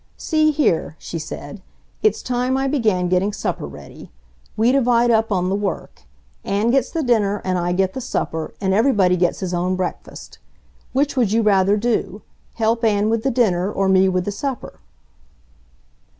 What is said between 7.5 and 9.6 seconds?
I get the supper. And everybody gets his